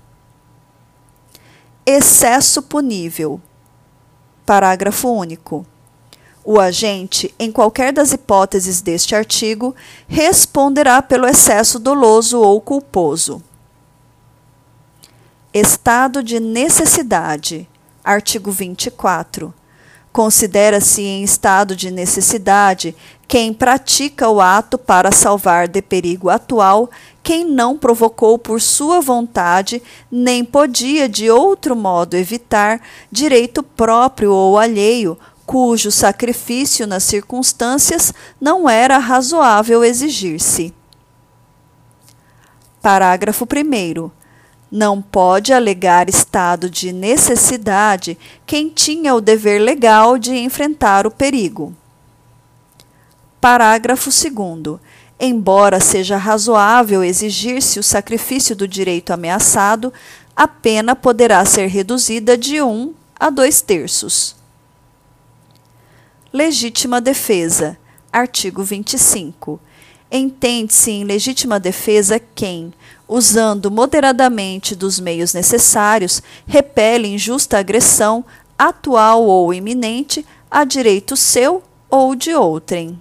Excesso 1.86 2.64
punível. 2.64 3.40
Parágrafo 4.46 5.10
único. 5.10 5.66
O 6.44 6.60
agente, 6.60 7.34
em 7.38 7.52
qualquer 7.52 7.94
das 7.94 8.14
hipóteses 8.14 8.82
deste 8.82 9.14
artigo, 9.14 9.76
responderá 10.08 11.02
pelo 11.04 11.28
excesso 11.28 11.78
doloso 11.78 12.40
ou 12.40 12.60
culposo. 12.60 13.44
Estado 15.54 16.24
de 16.24 16.40
necessidade 16.40 17.70
Artigo 18.08 18.52
24. 18.52 19.54
Considera-se 20.14 21.02
em 21.02 21.24
estado 21.24 21.76
de 21.76 21.92
necessidade 21.92 22.96
quem 23.28 23.54
pratica 23.54 24.30
o 24.30 24.40
ato 24.40 24.78
para 24.78 25.12
salvar 25.12 25.68
de 25.68 25.82
perigo 25.82 26.30
atual 26.30 26.90
quem 27.22 27.44
não 27.44 27.78
provocou 27.78 28.40
por 28.40 28.62
sua 28.62 29.02
vontade, 29.02 29.84
nem 30.10 30.46
podia 30.46 31.10
de 31.10 31.30
outro 31.30 31.76
modo 31.76 32.16
evitar 32.16 32.80
direito 33.12 33.62
próprio 33.62 34.32
ou 34.32 34.58
alheio, 34.58 35.20
cujo 35.46 35.92
sacrifício 35.92 36.88
nas 36.88 37.04
circunstâncias 37.04 38.14
não 38.40 38.70
era 38.70 38.98
razoável 38.98 39.84
exigir-se. 39.84 40.74
Parágrafo 42.82 43.44
1 43.46 44.10
não 44.72 45.02
pode 45.02 45.54
alegar 45.54 46.10
estado 46.10 46.70
de 46.70 46.92
necessidade 46.92 48.18
quem 48.46 48.70
tinha 48.70 49.16
o 49.16 49.22
dever 49.22 49.62
legal 49.62 50.18
de 50.18 50.36
enfrentar 50.36 51.08
o 51.08 51.12
perigo. 51.12 51.74
Parágrafo 53.40 54.10
2. 54.10 54.80
Embora 55.20 55.80
seja 55.80 56.18
razoável 56.18 57.04
exigir-se 57.04 57.80
o 57.80 57.84
sacrifício 57.84 58.56
do 58.56 58.68
direito 58.68 59.12
ameaçado, 59.12 59.92
a 60.36 60.48
pena 60.48 60.96
poderá 60.96 61.44
ser 61.46 61.68
reduzida 61.68 62.38
de 62.38 62.62
um 62.62 62.94
a 63.20 63.30
dois 63.30 63.62
terços. 63.62 64.36
Legítima 66.32 67.02
defesa. 67.02 67.78
Artigo 68.12 68.64
25. 68.64 69.60
Entende-se 70.12 70.92
em 70.92 71.04
legítima 71.04 71.60
defesa 71.60 72.20
quem, 72.20 72.72
usando 73.08 73.72
moderadamente 73.72 74.76
dos 74.76 75.00
meios 75.00 75.34
necessários, 75.34 76.22
repele 76.46 77.08
injusta 77.08 77.58
agressão, 77.58 78.26
atual 78.58 79.24
ou 79.24 79.54
iminente, 79.54 80.26
a 80.50 80.64
direito 80.64 81.16
seu 81.16 81.64
ou 81.90 82.16
de 82.16 82.34
outrem. 82.34 83.00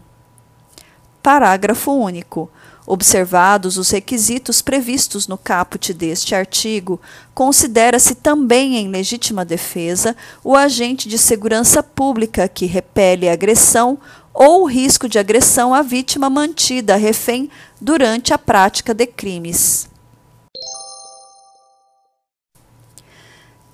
Parágrafo 1.22 1.92
único. 1.92 2.50
Observados 2.88 3.76
os 3.76 3.90
requisitos 3.90 4.62
previstos 4.62 5.26
no 5.26 5.36
caput 5.36 5.92
deste 5.92 6.36
artigo, 6.36 7.00
considera-se 7.34 8.14
também 8.14 8.76
em 8.76 8.88
legítima 8.88 9.44
defesa 9.44 10.14
o 10.44 10.54
agente 10.54 11.08
de 11.08 11.18
segurança 11.18 11.82
pública 11.82 12.46
que 12.46 12.64
repele 12.64 13.28
agressão 13.28 13.98
ou 14.32 14.64
risco 14.66 15.08
de 15.08 15.18
agressão 15.18 15.74
à 15.74 15.82
vítima 15.82 16.30
mantida 16.30 16.94
refém 16.94 17.50
durante 17.80 18.32
a 18.32 18.38
prática 18.38 18.94
de 18.94 19.06
crimes. 19.06 19.88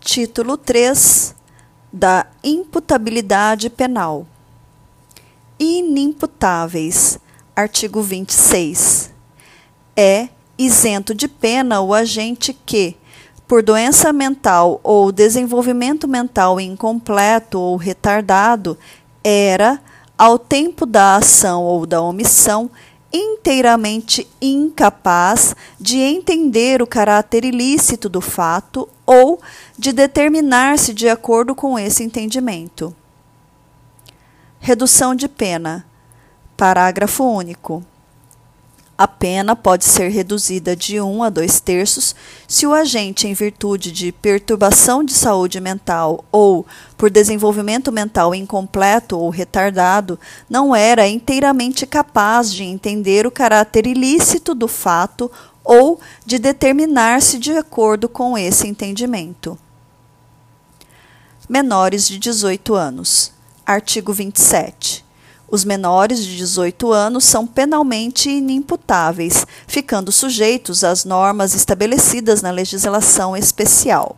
Título 0.04 0.56
3 0.56 1.32
da 1.92 2.26
imputabilidade 2.42 3.70
penal. 3.70 4.26
Inimputáveis. 5.56 7.20
Artigo 7.54 8.02
26. 8.02 9.12
É 9.96 10.28
isento 10.58 11.14
de 11.14 11.28
pena 11.28 11.80
o 11.80 11.94
agente 11.94 12.52
que, 12.52 12.96
por 13.46 13.62
doença 13.62 14.12
mental 14.12 14.80
ou 14.82 15.12
desenvolvimento 15.12 16.08
mental 16.08 16.60
incompleto 16.60 17.60
ou 17.60 17.76
retardado, 17.76 18.76
era, 19.22 19.80
ao 20.18 20.36
tempo 20.36 20.84
da 20.84 21.14
ação 21.14 21.62
ou 21.62 21.86
da 21.86 22.02
omissão, 22.02 22.68
inteiramente 23.12 24.26
incapaz 24.40 25.54
de 25.78 25.98
entender 25.98 26.82
o 26.82 26.86
caráter 26.88 27.44
ilícito 27.44 28.08
do 28.08 28.20
fato 28.20 28.88
ou 29.12 29.40
de 29.78 29.92
determinar-se 29.92 30.94
de 30.94 31.08
acordo 31.08 31.54
com 31.54 31.78
esse 31.78 32.02
entendimento. 32.02 32.94
Redução 34.58 35.14
de 35.14 35.28
pena. 35.28 35.84
Parágrafo 36.56 37.24
único. 37.24 37.84
A 38.96 39.08
pena 39.08 39.56
pode 39.56 39.84
ser 39.84 40.10
reduzida 40.10 40.76
de 40.76 41.00
1 41.00 41.16
um 41.16 41.22
a 41.24 41.30
2 41.30 41.58
terços 41.60 42.14
se 42.46 42.66
o 42.66 42.72
agente, 42.72 43.26
em 43.26 43.34
virtude 43.34 43.90
de 43.90 44.12
perturbação 44.12 45.02
de 45.02 45.12
saúde 45.12 45.60
mental 45.60 46.24
ou 46.30 46.64
por 46.96 47.10
desenvolvimento 47.10 47.90
mental 47.90 48.32
incompleto 48.32 49.18
ou 49.18 49.28
retardado, 49.30 50.20
não 50.48 50.76
era 50.76 51.08
inteiramente 51.08 51.84
capaz 51.84 52.52
de 52.52 52.62
entender 52.62 53.26
o 53.26 53.30
caráter 53.30 53.86
ilícito 53.88 54.54
do 54.54 54.68
fato 54.68 55.28
ou 55.64 56.00
de 56.24 56.38
determinar-se 56.38 57.38
de 57.38 57.52
acordo 57.56 58.08
com 58.08 58.36
esse 58.36 58.66
entendimento. 58.66 59.58
Menores 61.48 62.08
de 62.08 62.18
18 62.18 62.74
anos. 62.74 63.32
Artigo 63.64 64.12
27. 64.12 65.04
Os 65.48 65.64
menores 65.64 66.24
de 66.24 66.36
18 66.38 66.90
anos 66.92 67.24
são 67.24 67.46
penalmente 67.46 68.30
inimputáveis, 68.30 69.46
ficando 69.66 70.10
sujeitos 70.10 70.82
às 70.82 71.04
normas 71.04 71.54
estabelecidas 71.54 72.40
na 72.40 72.50
legislação 72.50 73.36
especial. 73.36 74.16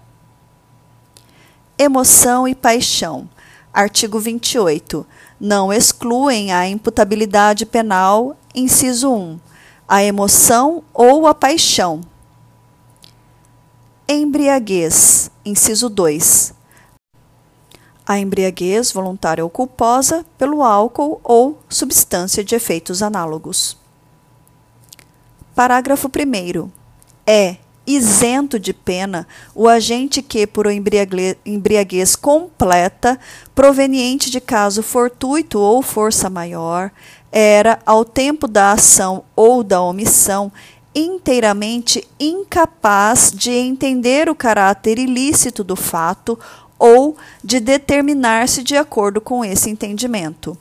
Emoção 1.77 2.47
e 2.47 2.55
paixão. 2.55 3.29
Artigo 3.73 4.21
28. 4.21 5.05
Não 5.41 5.73
excluem 5.73 6.53
a 6.53 6.69
imputabilidade 6.69 7.67
penal, 7.67 8.37
inciso 8.55 9.11
1, 9.13 9.41
a 9.89 10.03
emoção 10.03 10.83
ou 10.93 11.27
a 11.27 11.35
paixão. 11.35 12.01
Embriaguez, 14.09 15.31
inciso 15.45 15.89
2 15.89 16.55
a 18.07 18.19
embriaguez 18.19 18.93
voluntária 18.93 19.43
ou 19.43 19.49
culposa 19.49 20.27
pelo 20.37 20.63
álcool 20.63 21.21
ou 21.25 21.59
substância 21.69 22.45
de 22.45 22.55
efeitos 22.55 23.03
análogos. 23.03 23.79
Parágrafo 25.55 26.09
1. 26.09 26.71
É 27.27 27.57
isento 27.87 28.59
de 28.59 28.73
pena 28.73 29.27
o 29.55 29.69
agente 29.69 30.23
que, 30.23 30.47
por 30.47 30.67
embriaguez 30.71 32.17
completa, 32.17 33.19
proveniente 33.55 34.31
de 34.31 34.41
caso 34.41 34.83
fortuito 34.83 35.59
ou 35.59 35.83
força 35.83 36.29
maior, 36.29 36.91
era, 37.37 37.81
ao 37.85 38.05
tempo 38.05 38.47
da 38.47 38.71
ação 38.71 39.25
ou 39.35 39.65
da 39.65 39.83
omissão, 39.83 40.53
inteiramente 40.95 42.07
incapaz 42.21 43.33
de 43.35 43.51
entender 43.51 44.29
o 44.29 44.37
caráter 44.37 45.01
ilícito 45.01 45.65
do 45.65 45.75
fato 45.75 46.39
ou 46.79 47.17
de 47.43 47.59
determinar-se 47.59 48.63
de 48.63 48.77
acordo 48.77 49.21
com 49.21 49.45
esse 49.45 49.69
entendimento. 49.69 50.57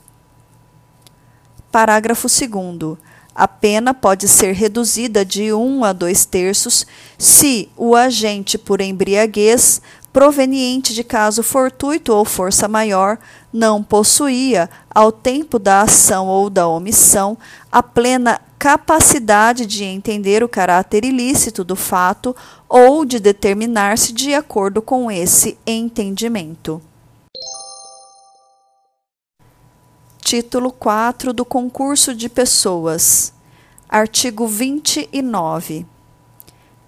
Parágrafo 1.70 2.26
2. 2.26 2.98
A 3.32 3.46
pena 3.46 3.94
pode 3.94 4.26
ser 4.26 4.52
reduzida 4.52 5.24
de 5.24 5.52
1 5.52 5.56
um 5.56 5.84
a 5.84 5.92
2 5.92 6.24
terços 6.24 6.84
se 7.16 7.68
o 7.76 7.94
agente 7.94 8.58
por 8.58 8.80
embriaguez, 8.80 9.80
proveniente 10.12 10.92
de 10.92 11.04
caso 11.04 11.42
fortuito 11.44 12.12
ou 12.12 12.24
força 12.24 12.66
maior, 12.66 13.18
não 13.54 13.84
possuía, 13.84 14.68
ao 14.92 15.12
tempo 15.12 15.60
da 15.60 15.82
ação 15.82 16.26
ou 16.26 16.50
da 16.50 16.66
omissão, 16.66 17.38
a 17.70 17.80
plena 17.84 18.40
capacidade 18.58 19.64
de 19.64 19.84
entender 19.84 20.42
o 20.42 20.48
caráter 20.48 21.04
ilícito 21.04 21.62
do 21.62 21.76
fato 21.76 22.34
ou 22.68 23.04
de 23.04 23.20
determinar-se 23.20 24.12
de 24.12 24.34
acordo 24.34 24.82
com 24.82 25.08
esse 25.08 25.56
entendimento. 25.64 26.82
Título 30.18 30.72
4 30.72 31.32
do 31.32 31.44
Concurso 31.44 32.12
de 32.12 32.28
Pessoas. 32.28 33.32
Artigo 33.88 34.48
29. 34.48 35.86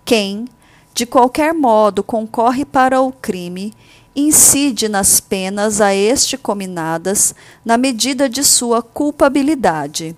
Quem, 0.05 0.47
de 0.93 1.07
qualquer 1.07 1.55
modo, 1.55 2.03
concorre 2.03 2.65
para 2.65 3.01
o 3.01 3.13
crime, 3.13 3.73
incide 4.17 4.89
nas 4.89 5.21
penas 5.21 5.81
a 5.81 5.95
este 5.95 6.39
cominadas 6.39 7.35
na 7.65 7.77
medida 7.77 8.29
de 8.29 8.43
sua 8.43 8.83
culpabilidade 8.83 10.17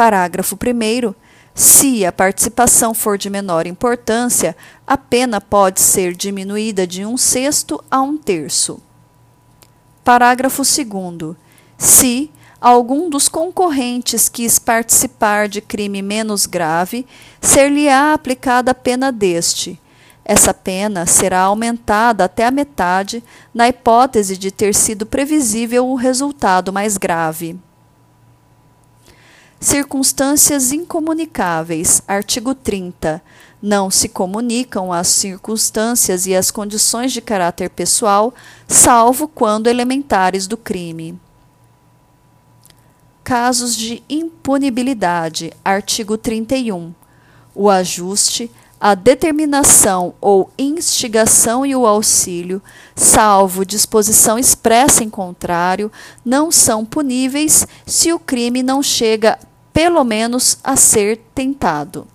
Parágrafo 0.00 0.56
1. 0.56 1.14
Se 1.54 2.06
a 2.06 2.12
participação 2.12 2.94
for 2.94 3.18
de 3.18 3.28
menor 3.28 3.66
importância, 3.66 4.56
a 4.86 4.96
pena 4.96 5.42
pode 5.42 5.78
ser 5.78 6.14
diminuída 6.14 6.86
de 6.86 7.04
um 7.04 7.18
sexto 7.18 7.84
a 7.90 8.00
um 8.00 8.16
terço. 8.16 8.80
Parágrafo 10.02 10.62
2. 10.62 11.36
Se 11.76 12.30
algum 12.58 13.10
dos 13.10 13.28
concorrentes 13.28 14.26
quis 14.28 14.58
participar 14.58 15.48
de 15.48 15.60
crime 15.60 16.00
menos 16.00 16.46
grave, 16.46 17.06
ser-lhe-á 17.40 18.14
aplicada 18.14 18.70
a 18.70 18.74
pena 18.74 19.12
deste. 19.12 19.78
Essa 20.32 20.54
pena 20.54 21.06
será 21.06 21.40
aumentada 21.40 22.24
até 22.24 22.46
a 22.46 22.52
metade, 22.52 23.20
na 23.52 23.68
hipótese 23.68 24.36
de 24.36 24.52
ter 24.52 24.76
sido 24.76 25.04
previsível 25.04 25.88
o 25.88 25.96
resultado 25.96 26.72
mais 26.72 26.96
grave. 26.96 27.58
Circunstâncias 29.58 30.70
incomunicáveis. 30.70 32.00
Artigo 32.06 32.54
30. 32.54 33.20
Não 33.60 33.90
se 33.90 34.08
comunicam 34.08 34.92
as 34.92 35.08
circunstâncias 35.08 36.28
e 36.28 36.36
as 36.36 36.52
condições 36.52 37.10
de 37.10 37.20
caráter 37.20 37.68
pessoal, 37.68 38.32
salvo 38.68 39.26
quando 39.26 39.66
elementares 39.66 40.46
do 40.46 40.56
crime. 40.56 41.20
Casos 43.24 43.74
de 43.74 44.00
impunibilidade. 44.08 45.52
Artigo 45.64 46.16
31. 46.16 46.94
O 47.52 47.68
ajuste, 47.68 48.48
a 48.80 48.94
determinação 48.94 50.14
ou 50.22 50.50
instigação 50.58 51.66
e 51.66 51.76
o 51.76 51.86
auxílio, 51.86 52.62
salvo 52.96 53.66
disposição 53.66 54.38
expressa 54.38 55.04
em 55.04 55.10
contrário, 55.10 55.92
não 56.24 56.50
são 56.50 56.84
puníveis 56.84 57.66
se 57.84 58.10
o 58.10 58.18
crime 58.18 58.62
não 58.62 58.82
chega 58.82 59.38
pelo 59.70 60.02
menos 60.02 60.58
a 60.64 60.76
ser 60.76 61.20
tentado. 61.34 62.06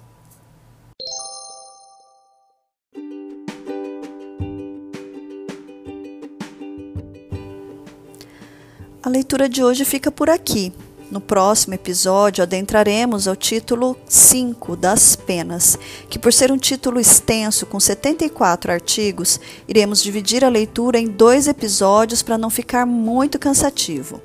A 9.03 9.09
leitura 9.09 9.47
de 9.47 9.63
hoje 9.63 9.85
fica 9.85 10.09
por 10.09 10.31
aqui. 10.31 10.73
No 11.09 11.21
próximo 11.21 11.75
episódio, 11.75 12.41
adentraremos 12.41 13.27
ao 13.27 13.35
título 13.35 13.95
5 14.07 14.75
das 14.75 15.15
penas, 15.15 15.77
que, 16.09 16.17
por 16.17 16.33
ser 16.33 16.51
um 16.51 16.57
título 16.57 16.99
extenso, 16.99 17.65
com 17.65 17.79
74 17.79 18.71
artigos, 18.71 19.39
iremos 19.67 20.01
dividir 20.01 20.43
a 20.43 20.49
leitura 20.49 20.97
em 20.97 21.07
dois 21.07 21.47
episódios 21.47 22.23
para 22.23 22.37
não 22.37 22.49
ficar 22.49 22.85
muito 22.85 23.37
cansativo. 23.37 24.19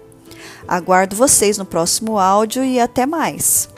Aguardo 0.67 1.15
vocês 1.15 1.59
no 1.59 1.67
próximo 1.67 2.19
áudio 2.19 2.65
e 2.65 2.81
até 2.81 3.05
mais! 3.05 3.69